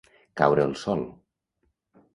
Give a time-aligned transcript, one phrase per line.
[0.39, 1.05] Caure el sol.